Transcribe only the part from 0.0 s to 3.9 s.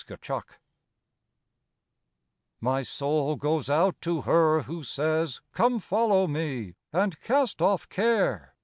ELUSION I My soul goes